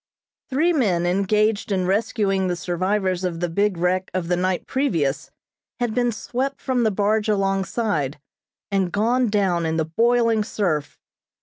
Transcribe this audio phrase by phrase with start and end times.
[0.49, 5.29] Three men engaged in rescuing the survivors of the big wreck of the night previous,
[5.79, 8.19] had been swept from the barge alongside,
[8.71, 10.97] and gone down in the boiling surf.